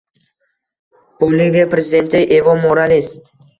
Boliviya 1.19 1.69
prezidenti 1.75 2.17
Evo 2.39 2.53
Morales 2.65 3.07